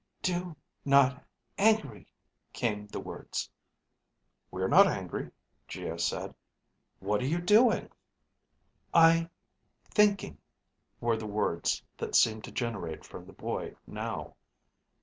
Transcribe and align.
Do... 0.23 0.55
not... 0.83 1.23
angry... 1.59 2.07
came 2.53 2.87
the 2.87 2.99
words. 2.99 3.51
"We're 4.49 4.67
not 4.67 4.87
angry," 4.87 5.29
Geo 5.67 5.97
said. 5.97 6.33
"What 6.99 7.21
are 7.21 7.27
you 7.27 7.39
doing?" 7.39 7.87
I... 8.95 9.29
thinking... 9.91 10.39
were 10.99 11.17
the 11.17 11.27
words 11.27 11.83
that 11.97 12.15
seemed 12.15 12.45
to 12.45 12.51
generate 12.51 13.05
from 13.05 13.27
the 13.27 13.33
boy 13.33 13.75
now. 13.85 14.37